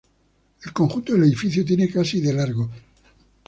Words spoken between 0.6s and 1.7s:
El conjunto del edificio